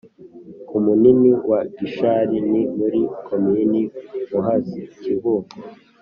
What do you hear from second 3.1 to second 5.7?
komini muhazi (kibungo)